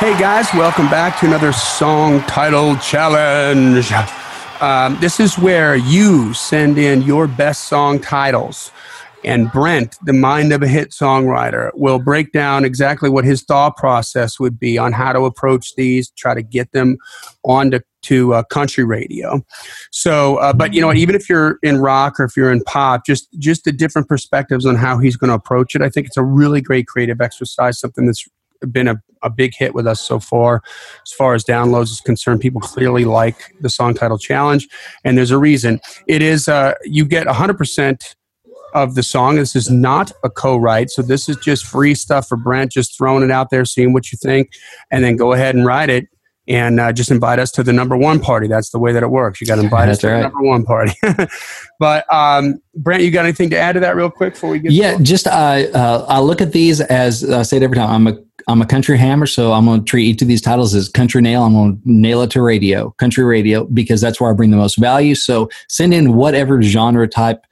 Hey 0.00 0.18
guys, 0.18 0.48
welcome 0.54 0.88
back 0.88 1.20
to 1.20 1.26
another 1.26 1.52
song 1.52 2.22
title 2.22 2.74
challenge. 2.76 3.92
Um, 4.62 4.96
this 4.98 5.20
is 5.20 5.36
where 5.36 5.76
you 5.76 6.32
send 6.32 6.78
in 6.78 7.02
your 7.02 7.26
best 7.26 7.64
song 7.64 8.00
titles. 8.00 8.72
And 9.24 9.52
Brent, 9.52 9.98
the 10.06 10.14
mind 10.14 10.54
of 10.54 10.62
a 10.62 10.68
hit 10.68 10.92
songwriter, 10.92 11.70
will 11.74 11.98
break 11.98 12.32
down 12.32 12.64
exactly 12.64 13.10
what 13.10 13.26
his 13.26 13.42
thought 13.42 13.76
process 13.76 14.40
would 14.40 14.58
be 14.58 14.78
on 14.78 14.92
how 14.92 15.12
to 15.12 15.26
approach 15.26 15.74
these, 15.74 16.08
try 16.12 16.32
to 16.32 16.42
get 16.42 16.72
them 16.72 16.96
onto 17.44 17.80
to 18.04 18.32
uh, 18.32 18.42
country 18.44 18.84
radio. 18.84 19.44
So, 19.90 20.36
uh, 20.36 20.54
but 20.54 20.72
you 20.72 20.80
know, 20.80 20.94
even 20.94 21.14
if 21.14 21.28
you're 21.28 21.58
in 21.62 21.76
rock 21.76 22.18
or 22.18 22.24
if 22.24 22.38
you're 22.38 22.50
in 22.50 22.62
pop, 22.62 23.04
just 23.04 23.28
just 23.38 23.64
the 23.64 23.72
different 23.72 24.08
perspectives 24.08 24.64
on 24.64 24.76
how 24.76 24.96
he's 24.96 25.18
going 25.18 25.28
to 25.28 25.34
approach 25.34 25.74
it. 25.74 25.82
I 25.82 25.90
think 25.90 26.06
it's 26.06 26.16
a 26.16 26.24
really 26.24 26.62
great 26.62 26.86
creative 26.86 27.20
exercise. 27.20 27.78
Something 27.78 28.06
that's 28.06 28.26
been 28.70 28.88
a, 28.88 29.02
a 29.22 29.30
big 29.30 29.54
hit 29.54 29.74
with 29.74 29.86
us 29.86 30.00
so 30.00 30.18
far. 30.18 30.62
As 31.06 31.12
far 31.12 31.34
as 31.34 31.44
downloads 31.44 31.90
is 31.90 32.00
concerned, 32.00 32.40
people 32.40 32.60
clearly 32.60 33.04
like 33.04 33.36
the 33.60 33.70
song 33.70 33.94
title 33.94 34.18
challenge, 34.18 34.68
and 35.04 35.16
there's 35.16 35.30
a 35.30 35.38
reason. 35.38 35.80
It 36.06 36.22
is 36.22 36.48
uh, 36.48 36.74
you 36.84 37.04
get 37.04 37.26
100% 37.26 38.14
of 38.74 38.94
the 38.94 39.02
song. 39.02 39.36
This 39.36 39.56
is 39.56 39.70
not 39.70 40.12
a 40.22 40.30
co-write, 40.30 40.90
so 40.90 41.02
this 41.02 41.28
is 41.28 41.36
just 41.36 41.66
free 41.66 41.94
stuff 41.94 42.28
for 42.28 42.36
Brent, 42.36 42.72
just 42.72 42.96
throwing 42.96 43.22
it 43.22 43.30
out 43.30 43.50
there, 43.50 43.64
seeing 43.64 43.92
what 43.92 44.12
you 44.12 44.18
think, 44.22 44.50
and 44.90 45.04
then 45.04 45.16
go 45.16 45.32
ahead 45.32 45.54
and 45.54 45.66
write 45.66 45.90
it. 45.90 46.06
And 46.50 46.80
uh, 46.80 46.92
just 46.92 47.12
invite 47.12 47.38
us 47.38 47.52
to 47.52 47.62
the 47.62 47.72
number 47.72 47.96
one 47.96 48.18
party. 48.18 48.48
That's 48.48 48.70
the 48.70 48.80
way 48.80 48.92
that 48.92 49.04
it 49.04 49.10
works. 49.10 49.40
You 49.40 49.46
got 49.46 49.56
to 49.56 49.62
invite 49.62 49.88
us 49.88 49.98
to 49.98 50.08
right. 50.08 50.16
the 50.16 50.22
number 50.24 50.42
one 50.42 50.64
party. 50.64 50.92
but 51.78 52.12
um, 52.12 52.60
Brent, 52.74 53.04
you 53.04 53.12
got 53.12 53.24
anything 53.24 53.50
to 53.50 53.56
add 53.56 53.72
to 53.74 53.80
that, 53.80 53.94
real 53.94 54.10
quick, 54.10 54.32
before 54.32 54.50
we 54.50 54.58
get? 54.58 54.72
Yeah, 54.72 54.98
just 55.00 55.28
uh, 55.28 55.30
uh, 55.30 56.06
I 56.08 56.18
look 56.18 56.40
at 56.40 56.52
these 56.52 56.80
as 56.80 57.30
I 57.30 57.42
say 57.42 57.58
it 57.58 57.62
every 57.62 57.76
time. 57.76 57.88
I'm 57.88 58.12
a 58.12 58.18
I'm 58.48 58.60
a 58.60 58.66
country 58.66 58.98
hammer, 58.98 59.26
so 59.26 59.52
I'm 59.52 59.64
going 59.64 59.80
to 59.80 59.84
treat 59.84 60.06
each 60.06 60.22
of 60.22 60.28
these 60.28 60.40
titles 60.40 60.74
as 60.74 60.88
country 60.88 61.22
nail. 61.22 61.44
I'm 61.44 61.52
going 61.52 61.80
to 61.80 61.82
nail 61.84 62.20
it 62.22 62.30
to 62.32 62.42
radio, 62.42 62.90
country 62.98 63.22
radio, 63.22 63.64
because 63.66 64.00
that's 64.00 64.20
where 64.20 64.28
I 64.28 64.32
bring 64.34 64.50
the 64.50 64.56
most 64.56 64.76
value. 64.76 65.14
So 65.14 65.48
send 65.68 65.94
in 65.94 66.14
whatever 66.14 66.60
genre 66.62 67.06
type 67.06 67.44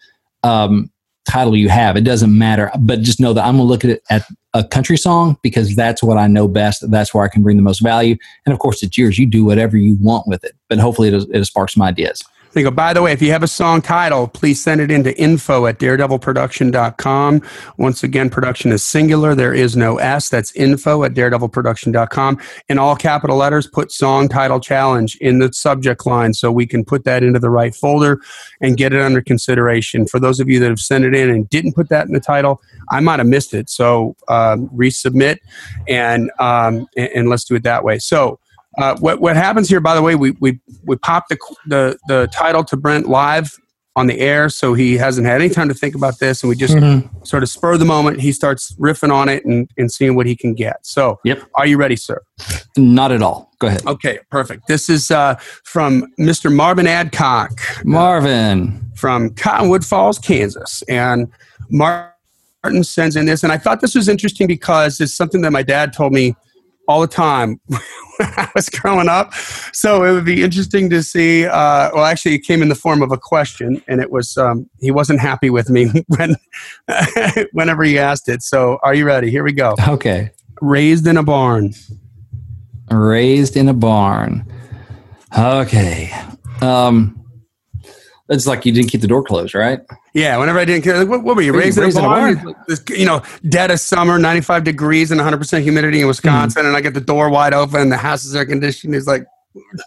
um, 0.42 0.90
title 1.28 1.56
you 1.56 1.68
have. 1.68 1.96
It 1.96 2.04
doesn't 2.04 2.36
matter, 2.36 2.70
but 2.78 3.02
just 3.02 3.20
know 3.20 3.32
that 3.32 3.44
I'm 3.44 3.56
going 3.56 3.66
to 3.66 3.70
look 3.70 3.84
at 3.84 3.90
it 3.90 4.02
at 4.10 4.26
a 4.54 4.64
country 4.64 4.96
song 4.96 5.36
because 5.42 5.76
that's 5.76 6.02
what 6.02 6.16
I 6.16 6.26
know 6.26 6.48
best. 6.48 6.90
That's 6.90 7.12
where 7.12 7.24
I 7.24 7.28
can 7.28 7.42
bring 7.42 7.56
the 7.56 7.62
most 7.62 7.80
value. 7.80 8.16
And 8.46 8.52
of 8.52 8.58
course, 8.58 8.82
it's 8.82 8.96
yours. 8.96 9.18
You 9.18 9.26
do 9.26 9.44
whatever 9.44 9.76
you 9.76 9.96
want 10.00 10.26
with 10.26 10.42
it, 10.44 10.52
but 10.68 10.78
hopefully 10.78 11.08
it, 11.08 11.26
it 11.32 11.44
sparks 11.44 11.74
some 11.74 11.82
ideas. 11.82 12.22
They 12.52 12.62
go, 12.62 12.70
by 12.70 12.92
the 12.92 13.02
way, 13.02 13.12
if 13.12 13.20
you 13.20 13.30
have 13.32 13.42
a 13.42 13.48
song 13.48 13.82
title, 13.82 14.27
please 14.27 14.62
send 14.62 14.80
it 14.80 14.91
into 14.91 15.16
info 15.20 15.66
at 15.66 15.78
daredevilproduction.com. 15.78 17.42
Once 17.77 18.02
again, 18.02 18.30
production 18.30 18.72
is 18.72 18.82
singular. 18.82 19.34
There 19.34 19.52
is 19.52 19.77
no 19.77 19.98
S. 19.98 20.28
That's 20.28 20.52
info 20.52 21.05
at 21.05 21.14
daredevilproduction.com. 21.14 22.40
In 22.68 22.78
all 22.78 22.96
capital 22.96 23.36
letters, 23.36 23.66
put 23.66 23.92
song 23.92 24.28
title 24.28 24.60
challenge 24.60 25.16
in 25.16 25.38
the 25.38 25.52
subject 25.52 26.06
line 26.06 26.32
so 26.32 26.50
we 26.50 26.66
can 26.66 26.84
put 26.84 27.05
that 27.05 27.22
into 27.22 27.38
the 27.38 27.50
right 27.50 27.74
folder 27.74 28.20
and 28.60 28.77
get 28.77 28.92
it 28.92 29.00
under 29.00 29.20
consideration. 29.20 30.06
For 30.06 30.18
those 30.18 30.40
of 30.40 30.48
you 30.48 30.58
that 30.60 30.68
have 30.68 30.80
sent 30.80 31.05
it 31.05 31.14
in 31.14 31.28
and 31.30 31.48
didn't 31.50 31.74
put 31.74 31.90
that 31.90 32.06
in 32.06 32.12
the 32.12 32.20
title, 32.20 32.62
I 32.90 33.00
might 33.00 33.18
have 33.18 33.28
missed 33.28 33.52
it. 33.52 33.68
So 33.68 34.16
um, 34.28 34.68
resubmit 34.70 35.38
and, 35.86 36.30
um, 36.38 36.88
and, 36.96 37.08
and 37.14 37.28
let's 37.28 37.44
do 37.44 37.55
it 37.56 37.62
that 37.64 37.84
way. 37.84 37.98
So, 37.98 38.40
uh, 38.78 38.96
what 38.98 39.20
what 39.20 39.36
happens 39.36 39.68
here, 39.68 39.80
by 39.80 39.94
the 39.94 40.02
way, 40.02 40.14
we 40.14 40.32
we 40.40 40.60
we 40.84 40.96
pop 40.96 41.28
the, 41.28 41.36
the 41.66 41.98
the 42.06 42.28
title 42.32 42.64
to 42.64 42.76
Brent 42.76 43.08
live 43.08 43.58
on 43.96 44.06
the 44.06 44.20
air, 44.20 44.48
so 44.48 44.74
he 44.74 44.96
hasn't 44.96 45.26
had 45.26 45.42
any 45.42 45.50
time 45.50 45.66
to 45.68 45.74
think 45.74 45.96
about 45.96 46.20
this, 46.20 46.42
and 46.42 46.48
we 46.48 46.54
just 46.54 46.74
mm-hmm. 46.74 47.24
sort 47.24 47.42
of 47.42 47.48
spur 47.48 47.76
the 47.76 47.84
moment. 47.84 48.20
He 48.20 48.30
starts 48.30 48.72
riffing 48.76 49.12
on 49.12 49.28
it 49.28 49.44
and, 49.44 49.68
and 49.76 49.90
seeing 49.90 50.14
what 50.14 50.26
he 50.26 50.36
can 50.36 50.54
get. 50.54 50.86
So, 50.86 51.18
yep. 51.24 51.42
are 51.56 51.66
you 51.66 51.76
ready, 51.76 51.96
sir? 51.96 52.22
Not 52.76 53.10
at 53.10 53.22
all. 53.22 53.50
Go 53.58 53.66
ahead. 53.66 53.84
Okay, 53.86 54.20
perfect. 54.30 54.68
This 54.68 54.88
is 54.88 55.10
uh, 55.10 55.34
from 55.64 56.06
Mr. 56.18 56.54
Marvin 56.54 56.86
Adcock. 56.86 57.61
Marvin 57.84 58.88
from 58.94 59.34
Cottonwood 59.34 59.84
Falls, 59.84 60.20
Kansas, 60.20 60.83
and 60.88 61.28
Martin 61.68 62.84
sends 62.84 63.17
in 63.17 63.27
this, 63.27 63.42
and 63.42 63.52
I 63.52 63.58
thought 63.58 63.80
this 63.80 63.96
was 63.96 64.08
interesting 64.08 64.46
because 64.46 65.00
it's 65.00 65.14
something 65.14 65.40
that 65.40 65.50
my 65.50 65.64
dad 65.64 65.92
told 65.92 66.12
me 66.12 66.36
all 66.88 67.02
the 67.02 67.06
time 67.06 67.60
when 67.68 67.80
I 68.18 68.50
was 68.54 68.68
growing 68.68 69.08
up. 69.08 69.32
So 69.72 70.02
it 70.04 70.12
would 70.12 70.24
be 70.24 70.42
interesting 70.42 70.90
to 70.90 71.02
see. 71.02 71.44
Uh, 71.44 71.90
well, 71.94 72.04
actually, 72.04 72.34
it 72.34 72.40
came 72.40 72.62
in 72.62 72.68
the 72.68 72.74
form 72.74 73.02
of 73.02 73.12
a 73.12 73.18
question, 73.18 73.80
and 73.86 74.00
it 74.00 74.10
was 74.10 74.36
um, 74.36 74.68
he 74.80 74.90
wasn't 74.90 75.20
happy 75.20 75.50
with 75.50 75.70
me 75.70 75.86
when 76.08 76.34
whenever 77.52 77.84
he 77.84 77.98
asked 77.98 78.28
it. 78.28 78.42
So, 78.42 78.78
are 78.82 78.94
you 78.94 79.04
ready? 79.04 79.30
Here 79.30 79.44
we 79.44 79.52
go. 79.52 79.76
Okay. 79.86 80.30
Raised 80.60 81.06
in 81.06 81.16
a 81.16 81.22
barn. 81.22 81.74
Raised 82.90 83.56
in 83.56 83.68
a 83.68 83.74
barn. 83.74 84.50
Okay. 85.38 86.10
Um, 86.62 87.14
it's 88.30 88.46
like 88.46 88.66
you 88.66 88.72
didn't 88.72 88.90
keep 88.90 89.02
the 89.02 89.06
door 89.06 89.22
closed, 89.22 89.55
right? 89.55 89.80
Yeah, 90.18 90.36
whenever 90.36 90.58
I 90.58 90.64
didn't 90.64 90.83
care, 90.84 91.06
what, 91.06 91.23
what 91.23 91.36
were 91.36 91.42
you 91.42 91.52
raised, 91.52 91.79
raised 91.79 91.96
in 91.96 92.05
a 92.05 92.08
barn? 92.08 92.55
You 92.89 93.06
know, 93.06 93.23
dead 93.48 93.70
of 93.70 93.80
summer, 93.80 94.18
95 94.18 94.64
degrees 94.64 95.11
and 95.11 95.20
100% 95.20 95.62
humidity 95.62 96.01
in 96.01 96.06
Wisconsin, 96.06 96.64
mm 96.64 96.68
and 96.68 96.77
I 96.77 96.80
get 96.80 96.95
the 96.95 97.01
door 97.01 97.30
wide 97.30 97.55
open, 97.55 97.80
and 97.80 97.92
the 97.92 97.96
house 97.96 98.24
is 98.24 98.34
air 98.34 98.45
conditioned. 98.45 98.95
He's 98.95 99.06
like, 99.06 99.24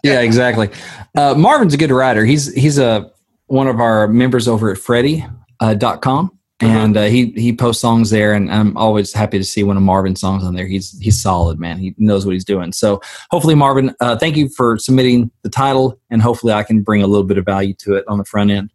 yeah, 0.02 0.20
exactly. 0.20 0.70
Uh, 1.16 1.34
Marvin's 1.34 1.74
a 1.74 1.76
good 1.76 1.90
writer. 1.90 2.24
He's 2.24 2.52
he's 2.54 2.78
a 2.78 3.10
one 3.46 3.68
of 3.68 3.80
our 3.80 4.08
members 4.08 4.48
over 4.48 4.70
at 4.70 4.78
Freddie.com. 4.78 5.30
Uh, 5.60 5.96
.com 5.98 6.38
and 6.62 6.96
uh, 6.96 7.04
he 7.04 7.32
he 7.32 7.52
posts 7.52 7.82
songs 7.82 8.10
there, 8.10 8.32
and 8.32 8.50
I'm 8.50 8.76
always 8.76 9.12
happy 9.12 9.38
to 9.38 9.44
see 9.44 9.64
one 9.64 9.76
of 9.76 9.82
Marvin's 9.82 10.20
songs 10.20 10.44
on 10.44 10.54
there. 10.54 10.66
He's 10.66 10.96
he's 11.00 11.20
solid, 11.20 11.58
man. 11.58 11.78
He 11.78 11.94
knows 11.98 12.24
what 12.24 12.32
he's 12.32 12.44
doing. 12.44 12.72
So 12.72 13.00
hopefully, 13.30 13.54
Marvin, 13.54 13.94
uh, 14.00 14.16
thank 14.16 14.36
you 14.36 14.48
for 14.48 14.78
submitting 14.78 15.30
the 15.42 15.48
title, 15.48 15.98
and 16.10 16.22
hopefully, 16.22 16.52
I 16.52 16.62
can 16.62 16.82
bring 16.82 17.02
a 17.02 17.06
little 17.06 17.26
bit 17.26 17.38
of 17.38 17.44
value 17.44 17.74
to 17.80 17.94
it 17.94 18.04
on 18.06 18.18
the 18.18 18.24
front 18.24 18.50
end. 18.50 18.70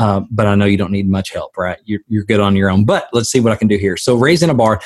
Uh, 0.00 0.22
but 0.30 0.46
I 0.46 0.54
know 0.54 0.64
you 0.64 0.78
don't 0.78 0.92
need 0.92 1.10
much 1.10 1.30
help, 1.30 1.58
right? 1.58 1.78
You're 1.84 2.00
you're 2.08 2.24
good 2.24 2.40
on 2.40 2.56
your 2.56 2.70
own. 2.70 2.86
But 2.86 3.10
let's 3.12 3.30
see 3.30 3.38
what 3.38 3.52
I 3.52 3.56
can 3.56 3.68
do 3.68 3.76
here. 3.76 3.98
So 3.98 4.16
raised 4.16 4.42
in 4.42 4.48
a 4.48 4.54
bar, 4.54 4.80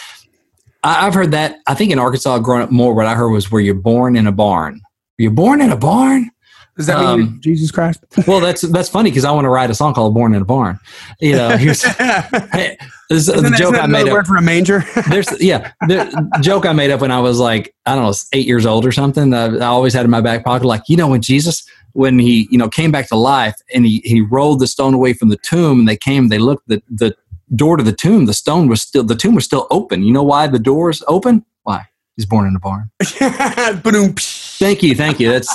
I, 0.83 1.07
I've 1.07 1.15
heard 1.15 1.31
that. 1.31 1.61
I 1.69 1.75
think 1.75 1.93
in 1.93 2.01
Arkansas, 2.01 2.41
growing 2.41 2.63
up 2.63 2.73
more, 2.73 2.95
what 2.95 3.07
I 3.07 3.15
heard 3.15 3.31
was 3.31 3.49
where 3.49 3.63
you're 3.63 3.77
born 3.77 4.17
in 4.17 4.27
a 4.27 4.33
barn. 4.33 4.81
You're 5.17 5.31
born 5.31 5.61
in 5.61 5.71
a 5.71 5.77
barn. 5.77 6.33
Does 6.77 6.87
that 6.87 6.97
um, 6.97 7.21
mean 7.21 7.41
Jesus 7.41 7.71
Christ? 7.71 8.03
well, 8.27 8.41
that's 8.41 8.63
that's 8.63 8.89
funny 8.89 9.11
because 9.11 9.25
I 9.25 9.31
want 9.31 9.45
to 9.45 9.51
write 9.51 9.71
a 9.71 9.75
song 9.75 9.95
called 9.95 10.15
"Born 10.15 10.35
in 10.35 10.43
a 10.43 10.45
Barn." 10.45 10.81
You 11.21 11.37
know, 11.37 11.57
here's 11.57 11.83
hey, 12.53 12.77
this, 13.09 13.27
the 13.27 13.41
that, 13.41 13.57
joke 13.57 13.77
I 13.77 13.87
made 13.87 14.09
up. 14.09 14.15
Word 14.15 14.27
for 14.27 14.37
a 14.37 14.43
manger. 14.43 14.85
there's 15.09 15.41
yeah, 15.41 15.71
the 15.87 16.41
joke 16.41 16.67
I 16.67 16.73
made 16.73 16.91
up 16.91 17.01
when 17.01 17.13
I 17.13 17.21
was 17.21 17.39
like 17.39 17.73
I 17.87 17.95
don't 17.95 18.05
know 18.05 18.15
eight 18.33 18.49
years 18.49 18.67
old 18.67 18.85
or 18.85 18.91
something. 18.91 19.33
I, 19.33 19.45
I 19.59 19.67
always 19.67 19.95
had 19.95 20.05
in 20.05 20.11
my 20.11 20.21
back 20.21 20.45
pocket, 20.45 20.67
like 20.67 20.83
you 20.89 20.97
know, 20.97 21.07
when 21.07 21.23
Jesus 21.23 21.65
when 21.95 22.19
he 22.19 22.47
you 22.51 22.59
know 22.59 22.69
came 22.69 22.93
back 22.93 23.09
to 23.09 23.17
life 23.17 23.57
and 23.73 23.87
he 23.87 24.01
he 24.05 24.21
rolled 24.21 24.61
the 24.61 24.67
stone 24.67 24.95
away 24.95 25.13
from 25.13 25.31
the 25.31 25.39
tomb 25.39 25.81
and 25.81 25.89
they 25.89 25.97
came 25.97 26.29
they 26.29 26.39
looked 26.39 26.69
the 26.69 26.83
the 26.91 27.17
door 27.55 27.77
to 27.77 27.83
the 27.83 27.93
tomb 27.93 28.27
the 28.27 28.35
stone 28.35 28.69
was 28.69 28.83
still 28.83 29.03
the 29.03 29.17
tomb 29.17 29.35
was 29.35 29.45
still 29.45 29.67
open. 29.71 30.03
You 30.03 30.13
know 30.13 30.23
why 30.23 30.47
the 30.47 30.59
door 30.59 30.91
is 30.91 31.03
open? 31.09 31.45
Why? 31.63 31.87
He's 32.17 32.27
born 32.27 32.47
in 32.47 32.55
a 32.55 32.61
barn. 32.61 32.91
thank 33.03 34.83
you, 34.85 34.95
thank 34.95 35.19
you. 35.19 35.31
That's 35.33 35.53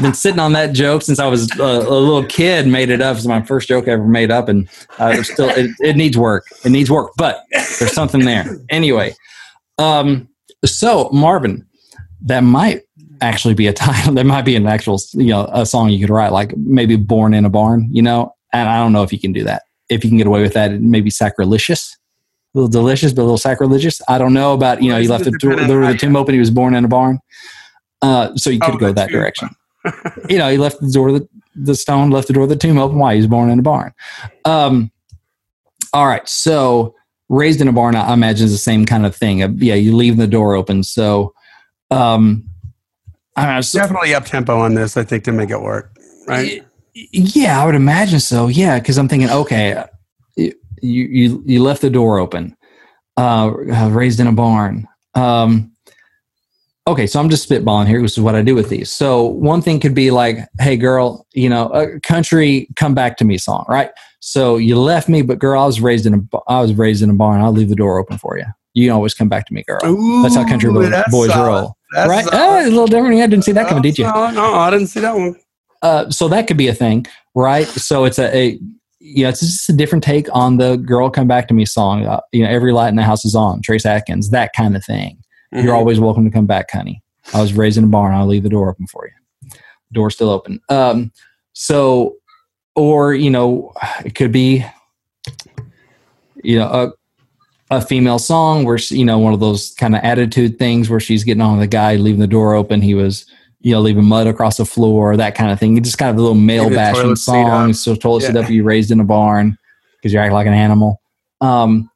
been 0.00 0.14
sitting 0.14 0.38
on 0.38 0.52
that 0.52 0.72
joke 0.72 1.02
since 1.02 1.18
I 1.18 1.26
was 1.26 1.50
a, 1.58 1.62
a 1.62 1.98
little 1.98 2.24
kid. 2.24 2.68
Made 2.68 2.90
it 2.90 3.00
up. 3.00 3.16
It's 3.16 3.26
my 3.26 3.42
first 3.42 3.68
joke 3.68 3.88
I 3.88 3.92
ever 3.92 4.06
made 4.06 4.30
up, 4.30 4.48
and 4.48 4.68
uh, 4.98 5.22
still 5.24 5.48
it, 5.48 5.70
it, 5.80 5.96
needs 5.96 6.16
work. 6.16 6.46
It 6.64 6.70
needs 6.70 6.88
work, 6.88 7.10
but 7.16 7.44
there's 7.50 7.92
something 7.92 8.24
there. 8.24 8.46
Anyway, 8.70 9.14
um, 9.78 10.28
so 10.64 11.10
Marvin, 11.12 11.66
that 12.22 12.40
might 12.40 12.82
actually 13.20 13.54
be 13.54 13.66
a 13.66 13.72
title. 13.74 14.14
There 14.14 14.24
might 14.24 14.42
be 14.42 14.56
an 14.56 14.66
actual, 14.66 15.00
you 15.12 15.28
know, 15.28 15.48
a 15.52 15.66
song 15.66 15.90
you 15.90 16.00
could 16.00 16.12
write, 16.12 16.32
like 16.32 16.56
maybe 16.56 16.96
"Born 16.96 17.34
in 17.34 17.44
a 17.44 17.50
Barn." 17.50 17.88
You 17.90 18.02
know, 18.02 18.34
and 18.52 18.68
I 18.68 18.78
don't 18.78 18.92
know 18.92 19.02
if 19.02 19.12
you 19.12 19.20
can 19.20 19.32
do 19.32 19.44
that. 19.44 19.62
If 19.88 20.04
you 20.04 20.10
can 20.10 20.18
get 20.18 20.26
away 20.26 20.42
with 20.42 20.54
that, 20.54 20.72
it 20.72 20.82
may 20.82 21.00
be 21.00 21.10
sacrilegious. 21.10 21.96
A 22.54 22.58
little 22.58 22.68
delicious, 22.68 23.12
but 23.12 23.22
a 23.22 23.24
little 23.24 23.38
sacrilegious. 23.38 24.00
I 24.08 24.18
don't 24.18 24.32
know 24.32 24.52
about 24.52 24.82
you 24.82 24.90
know. 24.90 25.00
He 25.00 25.08
left 25.08 25.24
the, 25.24 25.32
door, 25.32 25.56
the, 25.56 25.66
the 25.66 25.98
tomb 25.98 26.16
open. 26.16 26.34
He 26.34 26.40
was 26.40 26.50
born 26.50 26.74
in 26.74 26.84
a 26.84 26.88
barn. 26.88 27.18
Uh, 28.00 28.34
so 28.36 28.50
you 28.50 28.60
could 28.60 28.74
oh, 28.74 28.78
go 28.78 28.92
that 28.92 29.10
direction 29.10 29.48
you 30.28 30.38
know, 30.38 30.48
he 30.50 30.58
left 30.58 30.80
the 30.80 30.90
door 30.90 31.08
of 31.08 31.14
the, 31.14 31.28
the 31.54 31.74
stone, 31.74 32.10
left 32.10 32.28
the 32.28 32.32
door 32.32 32.44
of 32.44 32.48
the 32.48 32.56
tomb 32.56 32.78
open. 32.78 32.98
Why? 32.98 33.14
He 33.14 33.18
was 33.18 33.26
born 33.26 33.50
in 33.50 33.58
a 33.58 33.62
barn. 33.62 33.92
Um, 34.44 34.90
all 35.92 36.06
right. 36.06 36.28
So 36.28 36.94
raised 37.28 37.60
in 37.60 37.68
a 37.68 37.72
barn, 37.72 37.94
I 37.94 38.12
imagine 38.12 38.46
is 38.46 38.52
the 38.52 38.58
same 38.58 38.86
kind 38.86 39.06
of 39.06 39.14
thing. 39.14 39.42
Uh, 39.42 39.48
yeah, 39.56 39.74
you 39.74 39.94
leave 39.94 40.16
the 40.16 40.26
door 40.26 40.54
open. 40.54 40.82
So, 40.82 41.34
um, 41.90 42.47
I 43.38 43.54
know, 43.54 43.60
so, 43.60 43.78
definitely 43.78 44.14
up 44.14 44.24
tempo 44.24 44.58
on 44.58 44.74
this. 44.74 44.96
I 44.96 45.04
think 45.04 45.24
to 45.24 45.32
make 45.32 45.50
it 45.50 45.60
work, 45.60 45.96
right? 46.26 46.64
Yeah, 46.94 47.62
I 47.62 47.66
would 47.66 47.74
imagine 47.74 48.20
so. 48.20 48.48
Yeah, 48.48 48.78
because 48.78 48.98
I'm 48.98 49.08
thinking, 49.08 49.30
okay, 49.30 49.84
you 50.36 50.54
you 50.82 51.42
you 51.46 51.62
left 51.62 51.82
the 51.82 51.90
door 51.90 52.18
open, 52.18 52.56
uh, 53.16 53.52
raised 53.90 54.20
in 54.20 54.26
a 54.26 54.32
barn. 54.32 54.88
Um, 55.14 55.72
okay, 56.86 57.06
so 57.06 57.20
I'm 57.20 57.28
just 57.28 57.48
spitballing 57.48 57.86
here. 57.86 58.02
This 58.02 58.12
is 58.12 58.20
what 58.20 58.34
I 58.34 58.42
do 58.42 58.54
with 58.54 58.68
these. 58.68 58.90
So 58.90 59.24
one 59.24 59.62
thing 59.62 59.78
could 59.78 59.94
be 59.94 60.10
like, 60.10 60.38
"Hey, 60.60 60.76
girl, 60.76 61.26
you 61.32 61.48
know, 61.48 61.68
a 61.68 62.00
country 62.00 62.68
come 62.76 62.94
back 62.94 63.16
to 63.18 63.24
me 63.24 63.38
song, 63.38 63.64
right? 63.68 63.90
So 64.20 64.56
you 64.56 64.78
left 64.78 65.08
me, 65.08 65.22
but 65.22 65.38
girl, 65.38 65.62
I 65.62 65.66
was 65.66 65.80
raised 65.80 66.06
in 66.06 66.14
a 66.14 66.38
I 66.48 66.60
was 66.60 66.74
raised 66.74 67.02
in 67.02 67.10
a 67.10 67.14
barn. 67.14 67.40
I'll 67.40 67.52
leave 67.52 67.68
the 67.68 67.76
door 67.76 67.98
open 67.98 68.18
for 68.18 68.36
you. 68.36 68.46
You 68.74 68.92
always 68.92 69.14
come 69.14 69.28
back 69.28 69.46
to 69.46 69.54
me, 69.54 69.62
girl. 69.62 69.80
Ooh, 69.84 70.22
that's 70.22 70.34
how 70.34 70.46
country 70.46 70.72
boys, 70.72 70.92
boys 71.10 71.36
roll. 71.36 71.77
That's 71.92 72.08
right? 72.08 72.26
Oh, 72.32 72.60
a 72.60 72.68
little 72.68 72.86
different. 72.86 73.16
Yeah, 73.16 73.24
I 73.24 73.26
didn't 73.28 73.44
see 73.44 73.52
that 73.52 73.66
coming, 73.68 73.82
did 73.82 73.98
you? 73.98 74.04
No, 74.04 74.30
no, 74.30 74.54
I 74.54 74.70
didn't 74.70 74.88
see 74.88 75.00
that 75.00 75.16
one. 75.16 75.36
Uh, 75.80 76.10
so 76.10 76.28
that 76.28 76.46
could 76.46 76.56
be 76.56 76.68
a 76.68 76.74
thing, 76.74 77.06
right? 77.34 77.66
So 77.66 78.04
it's 78.04 78.18
a, 78.18 78.36
a 78.36 78.58
you 79.00 79.22
know, 79.22 79.28
it's 79.30 79.40
just 79.40 79.68
a 79.70 79.72
different 79.72 80.02
take 80.04 80.26
on 80.34 80.56
the 80.58 80.76
"Girl 80.76 81.08
Come 81.08 81.28
Back 81.28 81.48
to 81.48 81.54
Me" 81.54 81.64
song. 81.64 82.04
Uh, 82.04 82.20
you 82.32 82.42
know, 82.42 82.50
every 82.50 82.72
light 82.72 82.88
in 82.88 82.96
the 82.96 83.02
house 83.04 83.24
is 83.24 83.34
on. 83.34 83.62
Trace 83.62 83.86
Adkins, 83.86 84.30
that 84.30 84.52
kind 84.54 84.76
of 84.76 84.84
thing. 84.84 85.18
You're 85.52 85.72
Mhm. 85.72 85.78
always 85.78 85.98
welcome 86.00 86.24
to 86.24 86.30
come 86.30 86.46
back, 86.46 86.70
honey. 86.70 87.02
I 87.32 87.40
was 87.40 87.54
raised 87.54 87.78
in 87.78 87.84
a 87.84 87.88
barn. 87.88 88.12
I'll 88.14 88.26
leave 88.26 88.42
the 88.42 88.48
door 88.50 88.68
open 88.70 88.86
for 88.86 89.06
you. 89.06 89.50
Door's 89.92 90.14
still 90.14 90.28
open. 90.30 90.60
Um, 90.68 91.10
so, 91.54 92.16
or 92.76 93.14
you 93.14 93.30
know, 93.30 93.72
it 94.04 94.14
could 94.14 94.32
be, 94.32 94.64
you 96.42 96.58
know, 96.58 96.92
a, 97.70 97.80
female 97.80 98.18
song 98.18 98.64
where 98.64 98.78
she, 98.78 98.98
you 98.98 99.04
know 99.04 99.18
one 99.18 99.32
of 99.32 99.40
those 99.40 99.74
kind 99.74 99.94
of 99.94 100.02
attitude 100.02 100.58
things 100.58 100.88
where 100.88 101.00
she's 101.00 101.24
getting 101.24 101.40
on 101.40 101.58
the 101.58 101.66
guy, 101.66 101.96
leaving 101.96 102.20
the 102.20 102.26
door 102.26 102.54
open. 102.54 102.80
He 102.80 102.94
was, 102.94 103.26
you 103.60 103.72
know, 103.72 103.80
leaving 103.80 104.04
mud 104.04 104.26
across 104.26 104.56
the 104.56 104.64
floor, 104.64 105.16
that 105.16 105.34
kind 105.34 105.50
of 105.50 105.58
thing. 105.58 105.74
You 105.74 105.80
just 105.80 105.98
kind 105.98 106.10
of 106.10 106.16
a 106.16 106.20
little 106.20 106.34
male 106.34 106.70
bashing 106.70 107.16
song. 107.16 107.72
So 107.72 107.94
toilet 107.94 108.22
seat 108.22 108.34
Yeah. 108.34 108.40
up, 108.40 108.50
you 108.50 108.62
raised 108.64 108.90
in 108.90 109.00
a 109.00 109.04
barn 109.04 109.56
because 109.96 110.12
you 110.12 110.18
act 110.18 110.32
like 110.32 110.46
an 110.46 110.54
animal. 110.54 111.00
Um, 111.40 111.90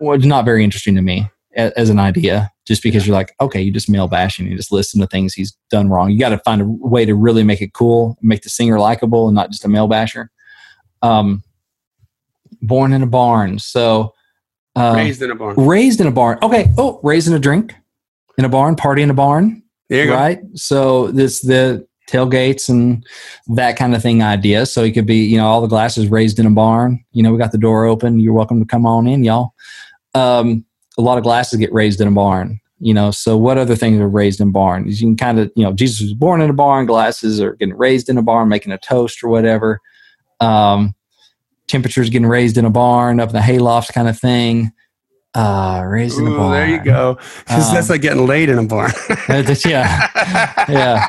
well, 0.00 0.16
it's 0.16 0.24
not 0.24 0.44
very 0.44 0.64
interesting 0.64 0.94
to 0.94 1.02
me 1.02 1.28
a- 1.56 1.78
as 1.78 1.90
an 1.90 1.98
idea 1.98 2.50
just 2.66 2.82
because 2.82 3.06
you're 3.06 3.16
like 3.16 3.34
okay 3.40 3.60
you 3.60 3.72
just 3.72 3.88
male 3.88 4.08
bashing 4.08 4.46
you 4.46 4.56
just 4.56 4.72
listen 4.72 5.00
to 5.00 5.06
things 5.06 5.34
he's 5.34 5.56
done 5.70 5.88
wrong 5.88 6.10
you 6.10 6.18
got 6.18 6.28
to 6.28 6.38
find 6.38 6.60
a 6.62 6.64
way 6.66 7.04
to 7.04 7.14
really 7.14 7.42
make 7.42 7.60
it 7.60 7.72
cool 7.72 8.16
make 8.22 8.42
the 8.42 8.48
singer 8.50 8.78
likable 8.78 9.26
and 9.26 9.34
not 9.34 9.50
just 9.50 9.64
a 9.64 9.68
male 9.68 9.88
basher 9.88 10.30
um 11.02 11.42
born 12.62 12.92
in 12.92 13.02
a 13.02 13.06
barn 13.06 13.58
so 13.58 14.12
uh, 14.78 14.94
Raised 14.94 15.22
in 15.22 15.30
a 15.30 15.34
barn. 15.34 15.56
raised 15.56 16.00
in 16.00 16.06
a 16.06 16.12
barn. 16.12 16.38
Okay. 16.42 16.70
Oh 16.78 17.00
raised 17.02 17.28
in 17.28 17.34
a 17.34 17.38
drink 17.38 17.74
in 18.36 18.44
a 18.44 18.48
barn 18.48 18.76
party 18.76 19.02
in 19.02 19.10
a 19.10 19.14
barn. 19.14 19.62
There 19.88 20.04
you 20.04 20.10
go. 20.10 20.14
right? 20.14 20.40
So 20.54 21.08
this 21.08 21.40
the 21.40 21.86
tailgates 22.08 22.68
and 22.68 23.04
that 23.48 23.76
kind 23.76 23.94
of 23.94 24.02
thing 24.02 24.22
idea. 24.22 24.64
So 24.66 24.82
it 24.82 24.92
could 24.92 25.06
be 25.06 25.16
you 25.16 25.36
know 25.36 25.46
all 25.46 25.60
the 25.60 25.66
glasses 25.66 26.08
raised 26.08 26.38
in 26.38 26.46
a 26.46 26.50
barn. 26.50 27.04
You 27.12 27.22
know 27.22 27.32
we 27.32 27.38
got 27.38 27.52
the 27.52 27.58
door 27.58 27.84
open. 27.86 28.20
You're 28.20 28.32
welcome 28.34 28.60
to 28.60 28.66
come 28.66 28.86
on 28.86 29.06
in 29.06 29.24
y'all. 29.24 29.52
Um 30.14 30.64
a 30.96 31.02
lot 31.02 31.18
of 31.18 31.24
glasses 31.24 31.58
get 31.58 31.72
raised 31.72 32.00
in 32.00 32.08
a 32.08 32.12
barn 32.12 32.60
you 32.80 32.94
know. 32.94 33.10
So 33.10 33.36
what 33.36 33.58
other 33.58 33.74
things 33.74 34.00
are 34.00 34.08
raised 34.08 34.40
in 34.40 34.52
barns 34.52 35.00
you 35.00 35.08
can 35.08 35.16
kind 35.16 35.38
of 35.40 35.50
you 35.56 35.64
know 35.64 35.72
jesus 35.72 36.00
was 36.00 36.14
born 36.14 36.40
in 36.40 36.50
a 36.50 36.54
barn. 36.54 36.86
Glasses 36.86 37.40
are 37.40 37.54
getting 37.56 37.76
raised 37.76 38.08
in 38.08 38.18
a 38.18 38.22
barn 38.22 38.48
making 38.48 38.72
a 38.72 38.78
toast 38.78 39.22
or 39.24 39.28
whatever. 39.28 39.80
Um 40.40 40.94
temperatures 41.68 42.10
getting 42.10 42.26
raised 42.26 42.56
in 42.58 42.64
a 42.64 42.70
barn 42.70 43.20
up 43.20 43.28
in 43.28 43.34
the 43.34 43.42
hayloft 43.42 43.92
kind 43.92 44.08
of 44.08 44.18
thing 44.18 44.72
uh 45.34 45.82
raised 45.86 46.18
in 46.18 46.26
a 46.26 46.30
barn 46.30 46.52
there 46.52 46.68
you 46.68 46.82
go. 46.82 47.14
'Cause 47.46 47.70
that's 47.72 47.88
Um, 47.90 47.94
like 47.94 48.00
getting 48.00 48.26
laid 48.26 48.48
in 48.48 48.58
a 48.58 48.62
barn. 48.64 48.90
That's- 49.28 49.64
yeah 49.66 50.08
yeah 50.68 51.06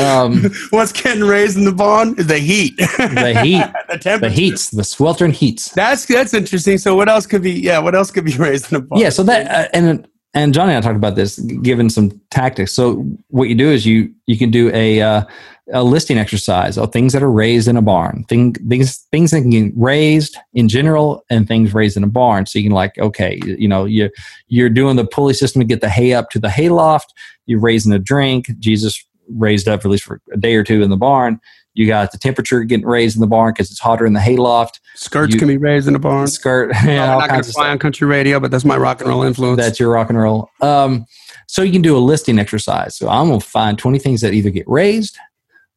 um 0.00 0.42
What's 0.70 0.92
getting 0.92 1.22
raised 1.24 1.56
in 1.56 1.64
the 1.64 1.72
barn 1.72 2.14
is 2.18 2.26
the 2.26 2.38
heat. 2.38 2.76
the 2.78 3.38
heat 3.42 3.64
the 3.88 3.98
temperature. 3.98 4.18
the 4.20 4.30
heats 4.30 4.70
the 4.70 4.84
sweltering 4.84 5.32
heats 5.32 5.70
That's 5.72 6.06
that's 6.06 6.34
interesting. 6.34 6.78
So 6.78 6.94
what 6.96 7.08
else 7.08 7.26
could 7.26 7.42
be? 7.42 7.52
Yeah, 7.52 7.78
what 7.78 7.94
else 7.94 8.10
could 8.10 8.24
be 8.24 8.36
raised 8.36 8.72
in 8.72 8.78
a 8.78 8.80
barn? 8.80 9.00
yeah 9.00 9.10
so 9.10 9.22
that 9.24 9.50
uh, 9.50 9.68
and 9.74 10.08
and 10.32 10.52
johnny 10.54 10.72
and 10.72 10.78
i 10.84 10.86
talked 10.86 10.96
about 10.96 11.14
this 11.14 11.38
given 11.62 11.88
some 11.90 12.10
tactics 12.30 12.72
so 12.72 13.04
what 13.28 13.48
you 13.48 13.54
do 13.54 13.70
is 13.70 13.84
you 13.86 14.12
you 14.26 14.36
can 14.38 14.50
do 14.50 14.70
a 14.74 15.00
uh, 15.00 15.22
a 15.72 15.82
listing 15.82 16.18
exercise 16.18 16.76
of 16.76 16.92
things 16.92 17.12
that 17.14 17.22
are 17.22 17.30
raised 17.30 17.68
in 17.68 17.76
a 17.76 17.82
barn 17.82 18.24
thing, 18.28 18.52
things 18.68 18.98
things 19.10 19.30
that 19.30 19.40
can 19.40 19.50
get 19.50 19.72
raised 19.76 20.36
in 20.52 20.68
general 20.68 21.24
and 21.30 21.48
things 21.48 21.72
raised 21.72 21.96
in 21.96 22.04
a 22.04 22.08
barn 22.08 22.44
so 22.44 22.58
you 22.58 22.64
can 22.66 22.72
like 22.72 22.98
okay 22.98 23.40
you 23.42 23.66
know 23.66 23.86
you 23.86 24.10
you're 24.48 24.68
doing 24.68 24.96
the 24.96 25.06
pulley 25.06 25.32
system 25.32 25.60
to 25.60 25.66
get 25.66 25.80
the 25.80 25.88
hay 25.88 26.12
up 26.12 26.28
to 26.28 26.38
the 26.38 26.50
hay 26.50 26.68
loft 26.68 27.14
you're 27.46 27.60
raising 27.60 27.92
a 27.92 27.98
drink 27.98 28.46
jesus 28.58 29.02
raised 29.28 29.66
up 29.66 29.80
at 29.80 29.90
least 29.90 30.04
for 30.04 30.20
a 30.34 30.36
day 30.36 30.54
or 30.54 30.62
two 30.62 30.82
in 30.82 30.90
the 30.90 30.98
barn 30.98 31.40
you 31.72 31.86
got 31.86 32.12
the 32.12 32.18
temperature 32.18 32.62
getting 32.62 32.84
raised 32.86 33.16
in 33.16 33.22
the 33.22 33.26
barn 33.26 33.52
because 33.54 33.70
it's 33.70 33.80
hotter 33.80 34.04
in 34.04 34.12
the 34.12 34.20
hay 34.20 34.36
loft 34.36 34.80
skirts 34.96 35.32
you- 35.32 35.38
can 35.38 35.48
be 35.48 35.56
raised 35.56 35.88
in 35.88 35.94
a 35.94 35.98
barn. 35.98 36.26
skirt 36.26 36.72
yeah, 36.84 37.14
all 37.14 37.20
not 37.20 37.30
going 37.30 37.42
to 37.42 37.50
fly 37.52 37.70
on 37.70 37.78
country 37.78 38.06
radio, 38.06 38.38
but 38.38 38.50
that's 38.50 38.66
my 38.66 38.76
rock 38.76 39.00
and 39.00 39.08
roll 39.08 39.22
influence. 39.22 39.56
That's 39.56 39.80
your 39.80 39.90
rock 39.90 40.10
and 40.10 40.18
roll. 40.18 40.50
Um, 40.60 41.06
so 41.48 41.62
you 41.62 41.72
can 41.72 41.82
do 41.82 41.96
a 41.96 41.98
listing 41.98 42.38
exercise. 42.38 42.96
So 42.96 43.08
I'm 43.08 43.28
gonna 43.28 43.40
find 43.40 43.78
20 43.78 43.98
things 43.98 44.20
that 44.20 44.34
either 44.34 44.50
get 44.50 44.68
raised 44.68 45.18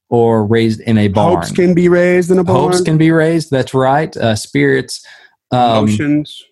or 0.10 0.46
raised 0.46 0.80
in 0.82 0.98
a 0.98 1.08
barn. 1.08 1.36
Hopes 1.36 1.52
can 1.52 1.74
be 1.74 1.90
raised 1.90 2.32
in 2.32 2.40
a 2.40 2.44
barn. 2.44 2.72
Hopes 2.72 2.82
can 2.82 2.98
be 2.98 3.12
raised. 3.12 3.52
That's 3.52 3.74
right. 3.74 4.16
Uh, 4.16 4.36
spirits, 4.36 5.06
um, 5.52 5.88
Emotions. 5.88 6.44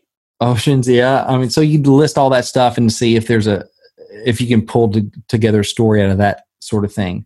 oceans. 0.41 0.87
Yeah. 0.87 1.25
I 1.25 1.37
mean, 1.37 1.49
so 1.49 1.61
you 1.61 1.81
list 1.81 2.17
all 2.17 2.29
that 2.31 2.45
stuff 2.45 2.77
and 2.77 2.91
see 2.91 3.15
if 3.15 3.27
there's 3.27 3.47
a 3.47 3.65
if 4.25 4.41
you 4.41 4.47
can 4.47 4.65
pull 4.65 4.91
to, 4.91 5.09
together 5.27 5.61
a 5.61 5.65
story 5.65 6.01
out 6.01 6.09
of 6.09 6.17
that 6.17 6.45
sort 6.59 6.85
of 6.85 6.93
thing. 6.93 7.25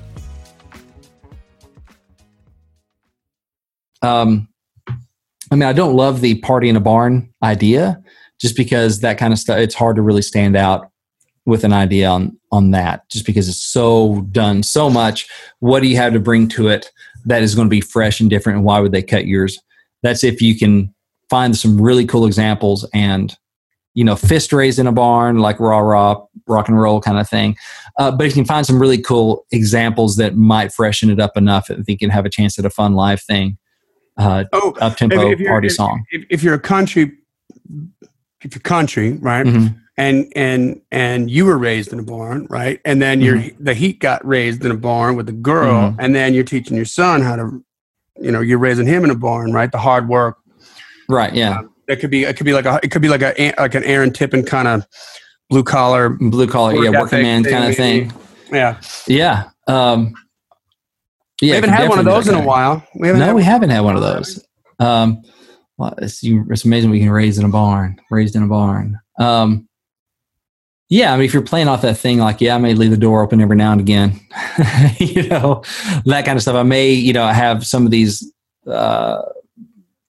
Um, 4.01 4.47
I 5.51 5.55
mean, 5.55 5.63
I 5.63 5.73
don't 5.73 5.95
love 5.95 6.21
the 6.21 6.35
party 6.35 6.69
in 6.69 6.77
a 6.77 6.81
barn 6.81 7.33
idea, 7.43 8.01
just 8.39 8.55
because 8.55 9.01
that 9.01 9.17
kind 9.17 9.33
of 9.33 9.39
stuff. 9.39 9.59
It's 9.59 9.75
hard 9.75 9.97
to 9.97 10.01
really 10.01 10.21
stand 10.21 10.55
out 10.55 10.89
with 11.45 11.63
an 11.63 11.73
idea 11.73 12.07
on 12.07 12.37
on 12.51 12.71
that, 12.71 13.09
just 13.09 13.25
because 13.25 13.49
it's 13.49 13.57
so 13.57 14.21
done 14.31 14.63
so 14.63 14.89
much. 14.89 15.27
What 15.59 15.81
do 15.81 15.87
you 15.87 15.97
have 15.97 16.13
to 16.13 16.19
bring 16.19 16.47
to 16.49 16.69
it 16.69 16.89
that 17.25 17.43
is 17.43 17.53
going 17.53 17.67
to 17.67 17.69
be 17.69 17.81
fresh 17.81 18.21
and 18.21 18.29
different? 18.29 18.57
And 18.57 18.65
why 18.65 18.79
would 18.79 18.93
they 18.93 19.03
cut 19.03 19.27
yours? 19.27 19.59
That's 20.03 20.23
if 20.23 20.41
you 20.41 20.57
can 20.57 20.93
find 21.29 21.55
some 21.55 21.79
really 21.79 22.05
cool 22.05 22.25
examples 22.25 22.87
and 22.93 23.35
you 23.93 24.05
know 24.05 24.15
fist 24.15 24.53
raised 24.53 24.79
in 24.79 24.87
a 24.87 24.91
barn 24.91 25.39
like 25.39 25.59
rah 25.59 25.79
rah 25.79 26.21
rock 26.47 26.69
and 26.69 26.79
roll 26.79 27.01
kind 27.01 27.19
of 27.19 27.29
thing. 27.29 27.57
Uh, 27.99 28.09
but 28.09 28.25
if 28.25 28.31
you 28.31 28.41
can 28.41 28.47
find 28.47 28.65
some 28.65 28.79
really 28.79 28.97
cool 28.97 29.45
examples 29.51 30.15
that 30.15 30.37
might 30.37 30.71
freshen 30.71 31.09
it 31.09 31.19
up 31.19 31.35
enough, 31.35 31.69
I 31.69 31.75
think 31.75 31.89
you 31.89 31.97
can 31.97 32.09
have 32.09 32.25
a 32.25 32.29
chance 32.29 32.57
at 32.57 32.65
a 32.65 32.69
fun 32.69 32.93
live 32.93 33.21
thing 33.21 33.57
uh, 34.17 34.43
Oh, 34.53 34.73
up 34.81 34.97
tempo 34.97 35.35
party 35.45 35.67
if- 35.67 35.73
song. 35.75 36.03
If, 36.11 36.25
if 36.29 36.43
you're 36.43 36.53
a 36.55 36.59
country, 36.59 37.11
if 38.43 38.55
you're 38.55 38.61
country, 38.61 39.13
right, 39.13 39.45
Mhm. 39.45 39.75
and 39.97 40.31
and 40.35 40.81
and 40.91 41.29
you 41.31 41.45
were 41.45 41.57
raised 41.57 41.93
in 41.93 41.99
a 41.99 42.03
barn, 42.03 42.47
right, 42.49 42.79
and 42.85 43.01
then 43.01 43.21
your 43.21 43.37
Mm-hmm. 43.37 43.63
the 43.63 43.73
heat 43.73 43.99
got 43.99 44.25
raised 44.25 44.63
in 44.65 44.71
a 44.71 44.75
barn 44.77 45.15
with 45.15 45.29
a 45.29 45.33
girl, 45.33 45.91
Mhm. 45.91 45.95
and 45.99 46.15
then 46.15 46.33
you're 46.33 46.43
teaching 46.43 46.75
your 46.75 46.85
son 46.85 47.21
how 47.21 47.35
to, 47.35 47.63
you 48.19 48.31
know, 48.31 48.41
you're 48.41 48.57
raising 48.59 48.87
him 48.87 49.03
in 49.03 49.09
a 49.09 49.15
barn, 49.15 49.51
right, 49.53 49.71
the 49.71 49.77
hard 49.77 50.07
work. 50.09 50.37
Right. 51.09 51.33
Yeah. 51.33 51.61
It 51.87 51.97
could 51.99 52.09
be. 52.09 52.23
It 52.23 52.37
could 52.37 52.45
be 52.45 52.53
like 52.53 52.65
a. 52.65 52.79
It 52.83 52.89
could 52.91 53.01
be 53.01 53.09
like 53.09 53.21
a 53.21 53.53
like 53.59 53.75
an 53.75 53.83
Aaron 53.83 54.11
Tippin 54.13 54.43
kind 54.45 54.67
of 54.67 54.85
blue 55.49 55.63
collar, 55.63 56.09
blue 56.09 56.47
collar, 56.47 56.73
yeah, 56.83 56.89
working 57.01 57.21
man 57.21 57.43
kind 57.43 57.65
of 57.69 57.75
thing. 57.75 58.13
Yeah, 58.51 58.77
Yeah. 59.07 59.43
Um, 59.67 60.13
yeah, 61.41 61.51
we 61.51 61.55
haven't 61.55 61.69
had 61.71 61.89
one 61.89 61.99
of 61.99 62.05
those 62.05 62.27
in 62.27 62.35
a 62.35 62.45
while. 62.45 62.85
We 62.95 63.07
haven't. 63.07 63.19
No, 63.19 63.25
had 63.27 63.35
we 63.35 63.43
haven't 63.43 63.69
had 63.71 63.81
one 63.81 63.95
of 63.95 64.01
those. 64.01 64.45
Um, 64.79 65.21
well, 65.77 65.93
it's, 65.97 66.21
you- 66.23 66.45
it's 66.49 66.65
amazing 66.65 66.89
we 66.91 66.99
can 66.99 67.09
raise 67.09 67.37
in 67.37 67.45
a 67.45 67.49
barn, 67.49 67.99
raised 68.11 68.35
in 68.35 68.43
a 68.43 68.47
barn. 68.47 68.99
Um, 69.19 69.67
yeah, 70.89 71.13
I 71.13 71.15
mean, 71.17 71.25
if 71.25 71.33
you're 71.33 71.41
playing 71.41 71.67
off 71.69 71.81
that 71.83 71.97
thing, 71.97 72.19
like, 72.19 72.41
yeah, 72.41 72.55
I 72.55 72.57
may 72.57 72.73
leave 72.73 72.91
the 72.91 72.97
door 72.97 73.21
open 73.23 73.39
every 73.39 73.55
now 73.55 73.71
and 73.71 73.79
again, 73.79 74.19
you 74.97 75.27
know, 75.29 75.63
that 76.05 76.25
kind 76.25 76.35
of 76.35 76.41
stuff. 76.41 76.55
I 76.55 76.63
may, 76.63 76.91
you 76.91 77.13
know, 77.13 77.23
I 77.23 77.31
have 77.33 77.65
some 77.65 77.85
of 77.85 77.91
these 77.91 78.29
uh, 78.67 79.21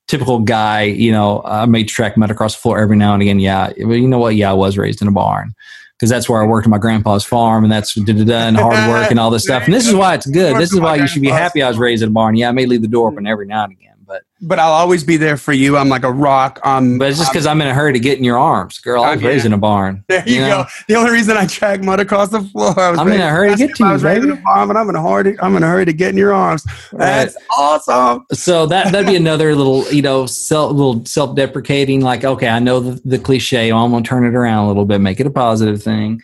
typical 0.08 0.40
guy, 0.40 0.82
you 0.82 1.12
know, 1.12 1.40
I 1.44 1.66
may 1.66 1.84
track 1.84 2.16
mud 2.16 2.32
across 2.32 2.56
the 2.56 2.60
floor 2.60 2.80
every 2.80 2.96
now 2.96 3.12
and 3.14 3.22
again. 3.22 3.38
Yeah, 3.38 3.68
but 3.68 3.92
you 3.94 4.08
know 4.08 4.18
what? 4.18 4.34
Yeah, 4.34 4.50
I 4.50 4.54
was 4.54 4.76
raised 4.76 5.00
in 5.02 5.06
a 5.08 5.12
barn 5.12 5.54
because 6.02 6.10
that's 6.10 6.28
where 6.28 6.42
I 6.42 6.46
worked 6.46 6.66
on 6.66 6.72
my 6.72 6.78
grandpa's 6.78 7.24
farm, 7.24 7.62
and 7.62 7.72
that's 7.72 7.94
da 7.94 8.12
da 8.12 8.24
da 8.24 8.48
and 8.48 8.56
hard 8.56 8.90
work 8.90 9.12
and 9.12 9.20
all 9.20 9.30
this 9.30 9.44
stuff. 9.44 9.66
And 9.66 9.72
this 9.72 9.86
is 9.86 9.94
why 9.94 10.14
it's 10.14 10.26
good. 10.26 10.56
This 10.56 10.72
is 10.72 10.80
why 10.80 10.96
you 10.96 11.06
should 11.06 11.22
be 11.22 11.28
happy 11.28 11.62
I 11.62 11.68
was 11.68 11.78
raised 11.78 12.02
in 12.02 12.08
a 12.08 12.12
barn. 12.12 12.34
Yeah, 12.34 12.48
I 12.48 12.52
may 12.52 12.66
leave 12.66 12.82
the 12.82 12.88
door 12.88 13.12
open 13.12 13.24
every 13.24 13.46
now 13.46 13.62
and 13.62 13.72
again, 13.72 13.91
but 14.06 14.22
But 14.40 14.58
I'll 14.58 14.72
always 14.72 15.04
be 15.04 15.16
there 15.16 15.36
for 15.36 15.52
you. 15.52 15.76
I'm 15.76 15.88
like 15.88 16.02
a 16.04 16.10
rock. 16.12 16.60
Um, 16.64 16.98
but 16.98 17.08
it's 17.10 17.18
just 17.18 17.32
because 17.32 17.46
I'm 17.46 17.60
in 17.60 17.68
a 17.68 17.74
hurry 17.74 17.92
to 17.92 17.98
get 18.00 18.18
in 18.18 18.24
your 18.24 18.38
arms, 18.38 18.78
girl. 18.78 19.02
I 19.04 19.10
was 19.12 19.18
Okay. 19.18 19.28
raised 19.28 19.46
in 19.46 19.52
a 19.52 19.58
barn. 19.58 20.04
There 20.08 20.22
you, 20.28 20.40
know? 20.40 20.64
go. 20.64 20.64
The 20.88 20.96
only 20.96 21.10
reason 21.12 21.36
I 21.36 21.46
track 21.46 21.82
mud 21.82 22.00
across 22.00 22.30
the 22.30 22.40
floor, 22.40 22.78
I 22.78 22.90
was 22.90 23.00
I'm 23.00 23.08
in 23.12 23.20
a 23.20 23.28
hurry 23.28 23.50
to 23.50 23.56
get 23.56 23.74
to 23.76 23.84
I 23.84 23.88
you, 23.88 23.92
was 23.92 24.02
raised 24.04 24.24
in 24.24 24.30
baby. 24.30 24.40
a 24.40 24.44
barn, 24.44 24.68
and 24.70 24.78
I'm 24.78 24.88
in 24.88 24.96
a 24.96 25.02
hurry. 25.02 25.38
I'm 25.40 25.56
in 25.56 25.62
a 25.62 25.66
hurry 25.68 25.84
to 25.84 25.92
get 25.92 26.10
in 26.10 26.16
your 26.16 26.32
arms. 26.34 26.64
That's 26.92 27.36
awesome. 27.56 28.24
So 28.32 28.66
that 28.66 28.92
that'd 28.92 29.06
be 29.06 29.16
another 29.16 29.54
little, 29.54 29.90
you 29.92 30.02
know, 30.02 30.26
self 30.26 30.72
little 30.72 31.04
self 31.04 31.36
deprecating. 31.36 32.00
Like, 32.00 32.24
okay, 32.24 32.48
I 32.48 32.58
know 32.58 32.80
the, 32.80 33.00
the 33.04 33.18
cliche. 33.18 33.70
I'm 33.70 33.90
gonna 33.92 34.02
turn 34.04 34.24
it 34.24 34.34
around 34.34 34.64
a 34.64 34.68
little 34.68 34.84
bit, 34.84 35.00
make 35.00 35.20
it 35.20 35.26
a 35.26 35.30
positive 35.30 35.82
thing, 35.82 36.20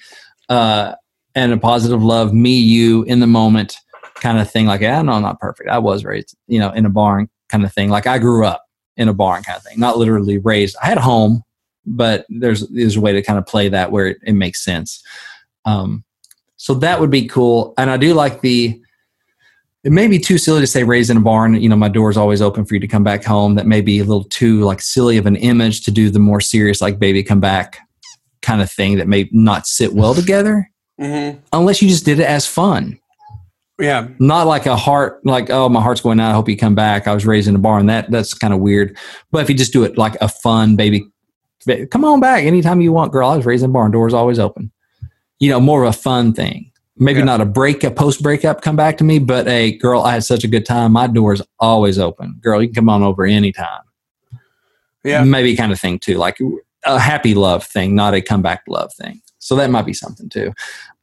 uh, 0.49 0.95
and 1.35 1.53
a 1.53 1.57
positive 1.57 2.03
love, 2.03 2.33
me, 2.35 2.59
you, 2.59 3.05
in 3.05 3.21
the 3.21 3.27
moment, 3.27 3.77
kind 4.17 4.39
of 4.41 4.51
thing. 4.51 4.67
Like, 4.67 4.81
yeah, 4.81 5.01
no, 5.03 5.13
I'm 5.13 5.23
not 5.23 5.39
perfect. 5.39 5.69
I 5.69 5.79
was 5.79 6.05
raised, 6.05 6.37
you 6.49 6.59
know, 6.59 6.71
in 6.73 6.85
a 6.85 6.91
barn, 6.91 7.29
kind 7.49 7.65
of 7.65 7.73
thing. 7.73 7.89
Like, 7.91 8.07
I 8.07 8.19
grew 8.19 8.45
up 8.45 8.65
in 8.97 9.09
a 9.09 9.15
barn, 9.15 9.43
kind 9.43 9.57
of 9.57 9.63
thing. 9.63 9.79
Not 9.79 9.99
literally 9.99 10.39
raised. 10.39 10.77
I 10.83 10.87
had 10.87 10.99
a 10.99 11.03
home, 11.03 11.43
but 11.87 12.27
there's 12.29 12.69
there's 12.69 12.97
a 12.97 13.01
way 13.01 13.13
to 13.13 13.23
kind 13.23 13.39
of 13.39 13.47
play 13.47 13.69
that 13.69 13.93
where 13.93 14.09
it, 14.09 14.19
it 14.25 14.35
makes 14.35 14.65
sense. 14.65 15.03
Um, 15.65 16.05
so 16.57 16.75
that 16.75 17.01
would 17.01 17.11
be 17.11 17.27
cool, 17.27 17.75
and 17.79 17.91
I 17.91 17.97
do 17.97 18.15
like 18.15 18.41
the 18.41 18.81
it 19.85 19.93
may 19.93 20.09
be 20.09 20.19
too 20.19 20.39
silly 20.39 20.61
to 20.61 20.67
say 20.67 20.83
raised 20.83 21.09
in 21.09 21.17
a 21.17 21.21
barn 21.21 21.55
you 21.55 21.69
know 21.69 21.77
my 21.77 21.89
door's 21.89 22.17
always 22.17 22.43
open 22.43 22.65
for 22.65 22.75
you 22.75 22.81
to 22.81 22.89
come 22.89 23.05
back 23.05 23.25
home 23.25 23.55
that 23.55 23.67
may 23.67 23.81
be 23.81 24.01
a 24.01 24.05
little 24.05 24.25
too 24.25 24.61
like 24.61 24.81
silly 24.81 25.17
of 25.17 25.25
an 25.27 25.37
image 25.37 25.83
to 25.85 25.91
do 25.91 26.11
the 26.11 26.19
more 26.19 26.41
serious 26.41 26.81
like 26.81 26.99
baby 26.99 27.23
come 27.23 27.41
back 27.41 27.79
kind 28.43 28.61
of 28.61 28.71
thing 28.71 28.99
that 28.99 29.07
may 29.09 29.29
not 29.33 29.67
sit 29.67 29.95
well 29.95 30.15
together 30.15 30.71
Mm-hmm. 31.01 31.39
unless 31.53 31.81
you 31.81 31.89
just 31.89 32.05
did 32.05 32.19
it 32.19 32.27
as 32.27 32.45
fun 32.45 32.99
Yeah. 33.81 34.09
not 34.19 34.47
like 34.49 34.67
a 34.67 34.77
heart 34.77 35.25
like 35.25 35.51
oh 35.51 35.69
my 35.69 35.81
heart's 35.81 36.01
going 36.01 36.19
out 36.19 36.31
i 36.31 36.35
hope 36.35 36.49
you 36.49 36.57
come 36.57 36.75
back. 36.75 37.07
I 37.07 37.15
was 37.15 37.25
raised 37.25 37.47
in 37.49 37.55
a 37.55 37.59
barn. 37.61 37.87
That 37.87 38.11
that's 38.11 38.35
kind 38.35 38.53
of 38.53 38.61
weird. 38.61 38.97
But 39.31 39.43
if 39.43 39.49
you 39.49 39.55
just 39.57 39.73
do 39.73 39.85
it 39.85 39.97
like 39.97 40.17
a 40.21 40.29
fun 40.29 40.75
baby 40.77 41.07
ba- 41.67 41.87
come 41.87 42.05
on 42.05 42.19
back 42.21 42.43
anytime 42.45 42.81
you 42.81 42.93
want 42.93 43.13
girl. 43.13 43.29
I 43.31 43.37
was 43.37 43.47
raised 43.47 43.63
in 43.63 43.71
a 43.71 43.73
barn. 43.73 43.93
Doors 43.93 44.15
always 44.15 44.39
open. 44.41 44.73
You 45.39 45.51
know 45.51 45.61
more 45.61 45.85
of 45.85 45.91
a 45.91 45.97
fun 45.99 46.33
thing. 46.33 46.73
Maybe 46.97 47.21
Yeah. 47.21 47.27
not 47.27 47.41
a 47.41 47.45
break 47.47 47.85
a 47.85 47.93
post 47.93 48.21
breakup 48.23 48.63
come 48.63 48.75
back 48.75 48.99
to 48.99 49.05
me 49.05 49.21
but 49.21 49.47
a 49.47 49.79
girl 49.79 50.03
i 50.03 50.13
had 50.15 50.25
such 50.25 50.43
a 50.43 50.49
good 50.49 50.67
time. 50.67 50.91
My 50.93 51.07
door's 51.07 51.41
always 51.61 51.99
open. 52.01 52.37
Girl 52.43 52.61
you 52.61 52.67
can 52.69 52.75
come 52.75 52.89
on 52.89 53.05
over 53.05 53.25
anytime. 53.25 53.83
Yeah. 55.05 55.23
maybe 55.23 55.55
kind 55.57 55.71
of 55.71 55.79
thing 55.81 56.01
too 56.01 56.15
like 56.15 56.39
a 56.85 56.99
happy 56.99 57.35
love 57.35 57.65
thing 57.65 57.95
not 57.95 58.15
a 58.15 58.21
comeback 58.21 58.63
love 58.67 58.91
thing. 58.95 59.21
So 59.39 59.55
that 59.55 59.71
might 59.71 59.87
be 59.87 59.95
something 59.95 60.29
too 60.29 60.53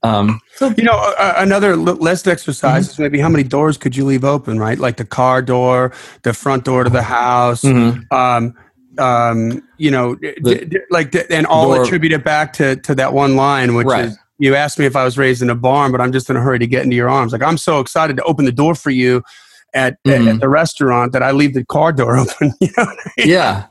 um, 0.05 0.41
You 0.77 0.83
know, 0.83 0.97
uh, 1.17 1.33
another 1.37 1.75
list 1.75 2.27
exercise 2.27 2.83
Mm-hmm. 2.85 2.91
is 2.93 2.99
maybe 2.99 3.19
how 3.19 3.29
many 3.29 3.43
doors 3.43 3.77
could 3.77 3.95
you 3.95 4.05
leave 4.05 4.23
open, 4.23 4.59
right? 4.59 4.79
Like 4.79 4.97
the 4.97 5.05
car 5.05 5.41
door, 5.41 5.91
the 6.23 6.33
front 6.33 6.63
door 6.65 6.83
to 6.83 6.89
the 6.89 7.01
house. 7.03 7.61
mhm. 7.61 8.03
Um, 8.11 8.53
um, 8.97 9.61
you 9.77 9.91
know, 9.91 10.15
The- 10.15 10.65
d- 10.69 10.79
like, 10.89 11.11
d- 11.11 11.23
and 11.29 11.45
all 11.45 11.73
door- 11.73 11.83
attribute 11.83 12.13
it 12.13 12.23
back 12.23 12.53
to 12.53 12.75
to 12.77 12.95
that 12.95 13.11
one 13.13 13.35
line, 13.35 13.75
which 13.75 13.87
Right. 13.87 14.05
is 14.05 14.17
you 14.39 14.55
asked 14.55 14.79
me 14.79 14.85
if 14.85 14.95
I 14.95 15.03
was 15.03 15.17
raised 15.17 15.41
in 15.41 15.49
a 15.49 15.55
barn, 15.55 15.91
but 15.91 15.99
I'm 16.01 16.11
just 16.11 16.29
in 16.29 16.35
a 16.37 16.41
hurry 16.41 16.59
to 16.59 16.67
get 16.67 16.83
into 16.83 16.95
your 16.95 17.09
arms. 17.09 17.31
Like 17.33 17.43
I'm 17.43 17.57
so 17.57 17.79
excited 17.79 18.15
to 18.17 18.23
open 18.23 18.45
the 18.45 18.51
door 18.63 18.75
for 18.75 18.91
you 18.91 19.21
at 19.73 19.97
Mhm. 20.07 20.35
at 20.35 20.39
the 20.39 20.47
restaurant 20.49 21.11
that 21.13 21.21
I 21.23 21.31
leave 21.31 21.53
the 21.53 21.65
car 21.65 21.91
door 21.91 22.17
open. 22.23 22.53
You 22.61 22.69
know, 22.77 22.83
I 22.85 22.95
mean? 23.17 23.27
yeah 23.29 23.63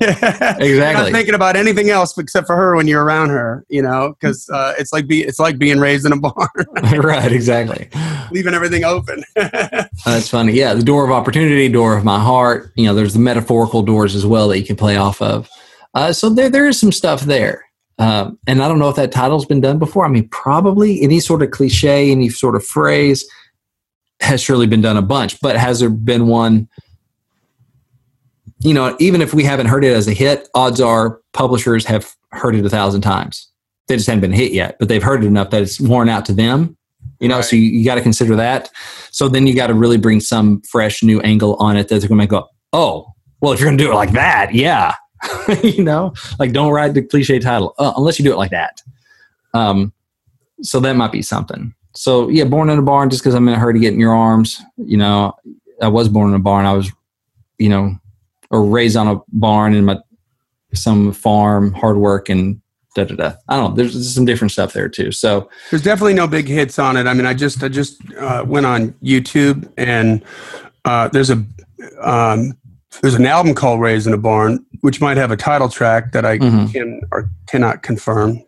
Yeah. 0.00 0.56
Exactly. 0.58 0.68
You're 0.68 0.92
not 0.92 1.12
thinking 1.12 1.34
about 1.34 1.56
anything 1.56 1.90
else 1.90 2.16
except 2.18 2.46
for 2.46 2.56
her 2.56 2.76
when 2.76 2.86
you're 2.86 3.04
around 3.04 3.30
her. 3.30 3.64
You 3.68 3.82
know, 3.82 4.14
because 4.18 4.48
uh, 4.50 4.74
it's 4.78 4.92
like 4.92 5.06
be 5.06 5.22
it's 5.22 5.38
like 5.38 5.58
being 5.58 5.78
raised 5.78 6.06
in 6.06 6.12
a 6.12 6.18
barn, 6.18 6.48
right 7.02 7.32
exactly 7.32 7.88
leaving 8.30 8.54
everything 8.54 8.84
open. 8.84 9.24
That's 9.34 10.28
funny. 10.28 10.52
Yeah, 10.52 10.74
the 10.74 10.82
door 10.82 11.04
of 11.04 11.10
opportunity, 11.10 11.68
door 11.68 11.96
of 11.96 12.04
my 12.04 12.20
heart. 12.20 12.72
You 12.76 12.84
know, 12.86 12.94
there's 12.94 13.14
the 13.14 13.20
metaphorical 13.20 13.82
doors 13.82 14.14
as 14.14 14.26
well 14.26 14.48
that 14.48 14.58
you 14.58 14.66
can 14.66 14.76
play 14.76 14.96
off 14.96 15.20
of. 15.22 15.48
Uh, 15.94 16.12
so 16.12 16.28
there, 16.28 16.50
there 16.50 16.66
is 16.66 16.78
some 16.78 16.92
stuff 16.92 17.22
there. 17.22 17.64
Um, 17.98 18.38
and 18.46 18.62
I 18.62 18.68
don't 18.68 18.78
know 18.78 18.90
if 18.90 18.96
that 18.96 19.12
title's 19.12 19.46
been 19.46 19.62
done 19.62 19.78
before. 19.78 20.04
I 20.04 20.08
mean, 20.08 20.28
probably 20.28 21.02
any 21.02 21.20
sort 21.20 21.42
of 21.42 21.50
cliche, 21.50 22.10
any 22.10 22.28
sort 22.28 22.54
of 22.54 22.64
phrase 22.64 23.26
has 24.20 24.42
surely 24.42 24.66
been 24.66 24.82
done 24.82 24.96
a 24.96 25.02
bunch. 25.02 25.40
But 25.40 25.56
has 25.56 25.80
there 25.80 25.90
been 25.90 26.26
one? 26.26 26.68
You 28.60 28.72
know, 28.74 28.96
even 28.98 29.20
if 29.20 29.34
we 29.34 29.44
haven't 29.44 29.66
heard 29.66 29.84
it 29.84 29.92
as 29.94 30.08
a 30.08 30.12
hit, 30.12 30.48
odds 30.54 30.80
are 30.80 31.20
publishers 31.32 31.84
have 31.86 32.14
heard 32.32 32.54
it 32.54 32.64
a 32.64 32.70
thousand 32.70 33.02
times. 33.02 33.50
They 33.86 33.96
just 33.96 34.06
haven't 34.06 34.22
been 34.22 34.32
hit 34.32 34.52
yet, 34.52 34.76
but 34.78 34.88
they've 34.88 35.02
heard 35.02 35.22
it 35.22 35.26
enough 35.26 35.50
that 35.50 35.62
it's 35.62 35.80
worn 35.80 36.08
out 36.08 36.24
to 36.26 36.32
them. 36.32 36.76
You 37.20 37.28
know, 37.28 37.36
Right. 37.36 37.44
so 37.44 37.56
you, 37.56 37.62
you 37.62 37.84
got 37.84 37.94
to 37.96 38.00
consider 38.00 38.34
that. 38.36 38.70
So 39.10 39.28
then 39.28 39.46
you 39.46 39.54
got 39.54 39.68
to 39.68 39.74
really 39.74 39.96
bring 39.96 40.20
some 40.20 40.60
fresh 40.62 41.02
new 41.02 41.20
angle 41.20 41.54
on 41.56 41.76
it 41.76 41.88
that 41.88 42.00
they're 42.00 42.08
going 42.08 42.18
to 42.18 42.22
make 42.22 42.30
go, 42.30 42.48
oh, 42.72 43.06
well, 43.40 43.52
if 43.52 43.60
you're 43.60 43.68
going 43.68 43.78
to 43.78 43.84
do 43.84 43.92
it 43.92 43.94
like 43.94 44.12
that, 44.12 44.54
yeah. 44.54 44.94
you 45.62 45.82
know, 45.84 46.12
like 46.38 46.52
don't 46.52 46.72
write 46.72 46.94
the 46.94 47.02
cliche 47.02 47.38
title 47.38 47.74
uh, 47.78 47.92
unless 47.96 48.18
you 48.18 48.24
do 48.24 48.32
it 48.32 48.36
like 48.36 48.50
that. 48.50 48.82
Um, 49.54 49.92
so 50.62 50.80
that 50.80 50.96
might 50.96 51.12
be 51.12 51.22
something. 51.22 51.74
So 51.94 52.28
yeah, 52.28 52.44
born 52.44 52.68
in 52.70 52.78
a 52.78 52.82
barn 52.82 53.08
just 53.08 53.22
because 53.22 53.34
I'm 53.34 53.48
in 53.48 53.54
a 53.54 53.58
hurry 53.58 53.74
to 53.74 53.78
get 53.80 53.94
in 53.94 54.00
your 54.00 54.14
arms. 54.14 54.60
You 54.76 54.98
know, 54.98 55.34
I 55.80 55.88
was 55.88 56.08
born 56.08 56.30
in 56.30 56.36
a 56.36 56.40
barn. 56.40 56.66
I 56.66 56.72
was, 56.74 56.90
you 57.58 57.68
know, 57.70 57.96
or 58.50 58.64
raised 58.64 58.96
on 58.96 59.08
a 59.08 59.20
barn 59.28 59.74
in 59.74 59.84
my 59.84 59.98
some 60.74 61.12
farm, 61.12 61.72
hard 61.72 61.96
work 61.96 62.28
and 62.28 62.60
da 62.94 63.04
da 63.04 63.14
da. 63.14 63.32
I 63.48 63.56
don't 63.56 63.70
know. 63.70 63.76
There's, 63.76 64.14
some 64.14 64.24
different 64.24 64.52
stuff 64.52 64.72
there 64.72 64.88
too. 64.88 65.12
So 65.12 65.48
There's 65.70 65.82
definitely 65.82 66.14
no 66.14 66.26
big 66.26 66.46
hits 66.48 66.78
on 66.78 66.96
it. 66.96 67.06
I 67.06 67.14
mean, 67.14 67.26
I 67.26 67.34
just 67.34 67.62
I 67.62 67.68
just 67.68 68.00
uh, 68.18 68.44
went 68.46 68.66
on 68.66 68.92
YouTube 69.02 69.70
and 69.76 70.22
uh, 70.84 71.08
there's 71.08 71.30
a 71.30 71.44
um, 72.00 72.56
there's 73.02 73.14
an 73.14 73.26
album 73.26 73.54
called 73.54 73.80
"Raised 73.80 74.06
in 74.06 74.12
a 74.12 74.18
Barn," 74.18 74.64
which 74.80 75.00
might 75.00 75.16
have 75.16 75.30
a 75.30 75.36
title 75.36 75.68
track 75.68 76.12
that 76.12 76.24
I 76.24 76.38
Mhm. 76.38 76.72
can 76.72 77.00
or 77.12 77.30
cannot 77.48 77.82
confirm. 77.82 78.42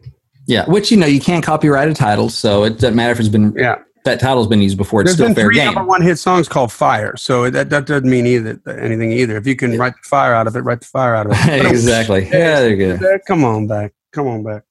yeah, 0.47 0.65
which 0.67 0.91
you 0.91 0.97
know 0.97 1.07
you 1.07 1.21
can't 1.21 1.45
copyright 1.45 1.89
a 1.89 1.95
title, 1.95 2.31
so 2.31 2.65
it 2.65 2.75
doesn't 2.79 2.95
matter 2.97 3.13
if 3.13 3.21
it's 3.21 3.29
been 3.29 3.53
Yeah, 3.55 3.77
that 4.09 4.21
title's 4.21 4.47
been 4.47 4.61
used 4.63 4.77
before. 4.77 5.01
It's 5.03 5.09
there's 5.11 5.17
still 5.17 5.27
been 5.29 5.35
fair 5.35 5.45
three 5.47 5.55
game. 5.57 5.67
number 5.75 5.85
one 5.85 6.03
hit 6.03 6.17
songs 6.17 6.49
called 6.49 6.73
"Fire," 6.73 7.17
so 7.17 7.49
that 7.51 7.71
that 7.71 7.87
doesn't 7.87 8.09
mean 8.09 8.27
either 8.27 8.61
anything 8.79 9.13
either. 9.13 9.37
If 9.37 9.47
you 9.47 9.57
can 9.57 9.79
write 9.79 9.95
the 9.95 10.09
fire 10.09 10.35
out 10.35 10.47
of 10.47 10.57
it, 10.57 10.61
write 10.61 10.81
the 10.81 10.87
fire 10.87 11.15
out 11.15 11.27
of 11.27 11.33
it. 11.35 11.67
exactly. 11.71 12.25
Yeah, 12.25 12.61
they're 12.61 12.77
good. 12.77 13.05
Uh, 13.05 13.19
Come 13.27 13.45
on 13.45 13.67
back. 13.67 13.93
Come 14.13 14.27
on 14.27 14.43
back. 14.43 14.63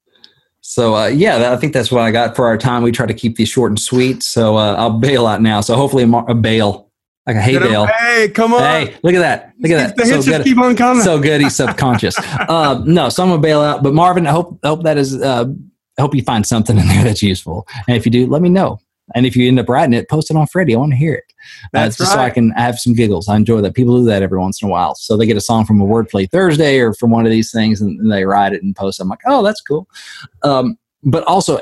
So 0.60 0.94
uh, 0.96 1.06
yeah, 1.06 1.38
that, 1.38 1.52
I 1.52 1.56
think 1.56 1.72
that's 1.72 1.90
what 1.90 2.02
I 2.02 2.10
got 2.10 2.36
for 2.36 2.46
our 2.46 2.58
time. 2.58 2.82
We 2.82 2.92
try 2.92 3.06
to 3.06 3.14
keep 3.14 3.36
these 3.36 3.48
short 3.48 3.70
and 3.70 3.80
sweet. 3.80 4.22
So 4.22 4.56
uh, 4.56 4.74
I'll 4.76 4.98
bail 4.98 5.26
out 5.26 5.40
now. 5.40 5.60
So 5.62 5.74
hopefully 5.76 6.02
a, 6.02 6.06
mar- 6.06 6.28
a 6.30 6.34
bail, 6.34 6.90
like 7.26 7.36
a 7.36 7.40
hay 7.40 7.58
bale. 7.58 7.86
Hey, 7.86 8.28
come 8.28 8.52
on. 8.52 8.60
Hey, 8.60 8.96
look 9.02 9.14
at 9.14 9.20
that! 9.20 9.54
Look 9.60 9.70
at 9.72 9.96
The 9.96 10.02
that! 10.02 10.06
hits 10.08 10.10
So 10.10 10.16
just 10.16 10.28
good. 10.28 10.44
keep 10.44 10.58
on 10.58 10.76
coming. 10.76 11.02
So 11.02 11.18
good. 11.18 11.40
He's 11.40 11.56
subconscious. 11.64 12.18
uh, 12.18 12.82
no, 12.84 13.08
so 13.08 13.22
I'm 13.22 13.30
gonna 13.30 13.40
bail 13.40 13.60
out. 13.60 13.82
But 13.82 13.94
Marvin, 13.94 14.26
I 14.26 14.30
hope 14.32 14.58
I 14.62 14.68
hope 14.68 14.82
that 14.82 14.98
is. 14.98 15.18
Uh, 15.20 15.46
I 15.96 16.00
hope 16.02 16.14
you 16.14 16.22
find 16.22 16.46
something 16.46 16.78
in 16.78 16.86
there 16.86 17.02
that's 17.02 17.22
useful. 17.22 17.66
And 17.88 17.96
if 17.96 18.04
you 18.06 18.12
do, 18.12 18.26
let 18.28 18.40
me 18.40 18.48
know. 18.48 18.78
And 19.14 19.26
if 19.26 19.36
you 19.36 19.48
end 19.48 19.58
up 19.58 19.68
writing 19.68 19.94
it, 19.94 20.08
post 20.08 20.30
it 20.30 20.36
on 20.36 20.46
Freddie. 20.46 20.74
I 20.74 20.78
want 20.78 20.92
to 20.92 20.98
hear 20.98 21.14
it. 21.14 21.24
Uh, 21.64 21.68
That's 21.72 21.96
just 21.96 22.12
so 22.12 22.18
I 22.18 22.24
right. 22.24 22.34
can 22.34 22.50
have 22.50 22.78
some 22.78 22.94
giggles. 22.94 23.28
I 23.28 23.36
enjoy 23.36 23.60
that. 23.62 23.74
People 23.74 23.98
do 23.98 24.04
that 24.06 24.22
every 24.22 24.38
once 24.38 24.60
in 24.62 24.68
a 24.68 24.70
while. 24.70 24.94
So 24.94 25.16
they 25.16 25.26
get 25.26 25.36
a 25.36 25.40
song 25.40 25.64
from 25.64 25.80
a 25.80 25.86
Wordplay 25.86 26.30
Thursday 26.30 26.78
or 26.78 26.92
from 26.92 27.10
one 27.10 27.24
of 27.24 27.30
these 27.30 27.50
things, 27.50 27.80
and, 27.80 27.98
and 28.00 28.12
they 28.12 28.24
write 28.24 28.52
it 28.52 28.62
and 28.62 28.76
post. 28.76 29.00
it. 29.00 29.02
I'm 29.02 29.08
like, 29.08 29.20
oh, 29.26 29.42
that's 29.42 29.60
cool. 29.60 29.88
Um, 30.42 30.78
but 31.02 31.24
also, 31.24 31.60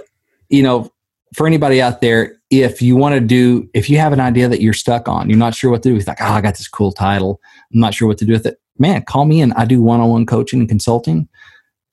you 0.48 0.62
know, 0.62 0.90
for 1.34 1.46
anybody 1.46 1.82
out 1.82 2.00
there, 2.00 2.36
if 2.50 2.80
you 2.80 2.96
want 2.96 3.14
to 3.14 3.20
do, 3.20 3.68
if 3.74 3.90
you 3.90 3.98
have 3.98 4.12
an 4.12 4.20
idea 4.20 4.48
that 4.48 4.60
you're 4.60 4.72
stuck 4.72 5.08
on, 5.08 5.28
you're 5.28 5.38
not 5.38 5.54
sure 5.54 5.70
what 5.70 5.82
to 5.82 5.90
do, 5.90 5.96
it's 5.96 6.06
like, 6.06 6.20
oh, 6.20 6.26
I 6.26 6.40
got 6.40 6.56
this 6.56 6.68
cool 6.68 6.92
title. 6.92 7.40
I'm 7.72 7.80
not 7.80 7.94
sure 7.94 8.08
what 8.08 8.18
to 8.18 8.24
do 8.24 8.32
with 8.32 8.46
it. 8.46 8.60
Man, 8.78 9.02
call 9.02 9.24
me 9.24 9.40
in. 9.40 9.52
I 9.52 9.64
do 9.64 9.82
one-on-one 9.82 10.26
coaching 10.26 10.60
and 10.60 10.68
consulting. 10.68 11.28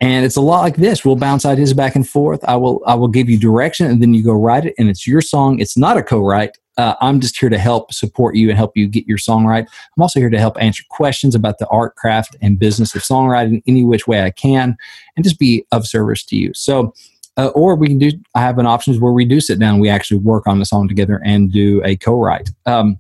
And 0.03 0.25
it's 0.25 0.35
a 0.35 0.41
lot 0.41 0.59
like 0.59 0.75
this. 0.75 1.05
We'll 1.05 1.15
bounce 1.15 1.45
ideas 1.45 1.73
back 1.73 1.95
and 1.95 2.05
forth. 2.05 2.43
I 2.43 2.57
will 2.57 2.83
I 2.85 2.93
will 2.93 3.07
give 3.07 3.29
you 3.29 3.39
direction 3.39 3.89
and 3.89 4.01
then 4.01 4.13
you 4.13 4.21
go 4.21 4.33
write 4.33 4.65
it 4.65 4.75
and 4.77 4.89
it's 4.89 5.07
your 5.07 5.21
song. 5.21 5.59
It's 5.59 5.77
not 5.77 5.95
a 5.95 6.03
co-write. 6.03 6.57
Uh, 6.77 6.95
I'm 6.99 7.21
just 7.21 7.39
here 7.39 7.47
to 7.47 7.57
help 7.57 7.93
support 7.93 8.35
you 8.35 8.49
and 8.49 8.57
help 8.57 8.75
you 8.75 8.85
get 8.85 9.07
your 9.07 9.17
song 9.17 9.45
right. 9.45 9.65
I'm 9.65 10.01
also 10.01 10.19
here 10.19 10.29
to 10.29 10.39
help 10.39 10.61
answer 10.61 10.83
questions 10.89 11.35
about 11.35 11.57
the 11.59 11.67
art, 11.67 11.95
craft, 11.95 12.35
and 12.41 12.59
business 12.59 12.93
of 12.95 13.01
songwriting 13.01 13.63
any 13.65 13.85
which 13.85 14.05
way 14.05 14.23
I 14.23 14.31
can 14.31 14.75
and 15.15 15.23
just 15.23 15.39
be 15.39 15.65
of 15.71 15.87
service 15.87 16.25
to 16.25 16.35
you. 16.35 16.51
So, 16.53 16.93
uh, 17.37 17.51
or 17.55 17.75
we 17.75 17.87
can 17.87 17.99
do, 17.99 18.11
I 18.35 18.41
have 18.41 18.57
an 18.57 18.65
options 18.65 18.99
where 18.99 19.13
we 19.13 19.23
do 19.23 19.39
sit 19.39 19.57
down, 19.57 19.79
we 19.79 19.87
actually 19.87 20.17
work 20.17 20.47
on 20.47 20.59
the 20.59 20.65
song 20.65 20.89
together 20.89 21.21
and 21.23 21.49
do 21.49 21.81
a 21.85 21.95
co 21.95 22.19
write. 22.19 22.49
Um, 22.65 22.99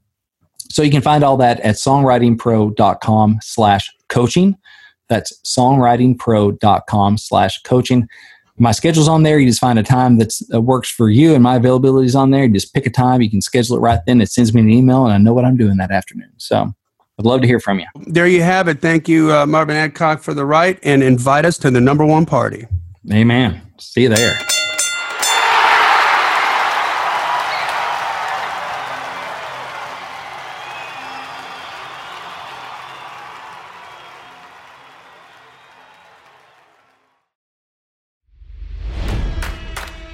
so 0.69 0.81
you 0.81 0.91
can 0.91 1.01
find 1.01 1.21
all 1.21 1.35
that 1.37 1.59
at 1.61 1.75
songwritingpro.com 1.75 3.39
slash 3.41 3.91
coaching. 4.07 4.55
That's 5.09 5.39
songwritingpro.com 5.45 7.17
slash 7.17 7.61
coaching. 7.63 8.07
My 8.57 8.71
schedule's 8.71 9.07
on 9.07 9.23
there. 9.23 9.39
You 9.39 9.47
just 9.47 9.59
find 9.59 9.79
a 9.79 9.83
time 9.83 10.17
that 10.19 10.31
uh, 10.53 10.61
works 10.61 10.89
for 10.89 11.09
you, 11.09 11.33
and 11.33 11.43
my 11.43 11.55
availability 11.55 12.05
is 12.05 12.15
on 12.15 12.29
there. 12.29 12.43
You 12.43 12.53
just 12.53 12.73
pick 12.73 12.85
a 12.85 12.91
time. 12.91 13.21
You 13.21 13.29
can 13.29 13.41
schedule 13.41 13.77
it 13.77 13.79
right 13.79 13.99
then. 14.05 14.21
It 14.21 14.29
sends 14.29 14.53
me 14.53 14.61
an 14.61 14.69
email, 14.69 15.05
and 15.05 15.13
I 15.13 15.17
know 15.17 15.33
what 15.33 15.45
I'm 15.45 15.57
doing 15.57 15.77
that 15.77 15.91
afternoon. 15.91 16.31
So 16.37 16.71
I'd 17.19 17.25
love 17.25 17.41
to 17.41 17.47
hear 17.47 17.59
from 17.59 17.79
you. 17.79 17.87
There 18.07 18.27
you 18.27 18.43
have 18.43 18.67
it. 18.67 18.79
Thank 18.79 19.07
you, 19.07 19.31
uh, 19.33 19.45
Marvin 19.45 19.75
Adcock, 19.75 20.21
for 20.21 20.33
the 20.33 20.45
right, 20.45 20.79
and 20.83 21.01
invite 21.01 21.45
us 21.45 21.57
to 21.59 21.71
the 21.71 21.81
number 21.81 22.05
one 22.05 22.25
party. 22.25 22.67
Amen. 23.11 23.61
See 23.79 24.03
you 24.03 24.09
there. 24.09 24.37